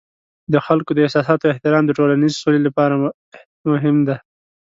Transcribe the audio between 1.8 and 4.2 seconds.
د ټولنیز سولې لپاره مهم دی.